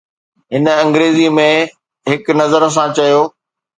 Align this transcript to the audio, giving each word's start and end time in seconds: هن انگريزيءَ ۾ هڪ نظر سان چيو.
هن 0.53 0.65
انگريزيءَ 0.83 1.31
۾ 1.39 1.47
هڪ 2.13 2.23
نظر 2.41 2.63
سان 2.77 2.89
چيو. 2.97 3.21